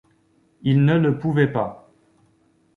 Il 0.63 0.83
ne 0.83 0.97
le 0.97 1.19
pouvait 1.19 1.51
pas. 1.51 1.91